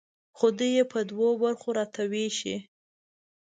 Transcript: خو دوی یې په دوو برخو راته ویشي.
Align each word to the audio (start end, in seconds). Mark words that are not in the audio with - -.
خو 0.37 0.47
دوی 0.57 0.71
یې 0.77 0.83
په 0.91 0.99
دوو 1.09 1.27
برخو 1.43 1.69
راته 1.79 2.01
ویشي. 2.11 2.55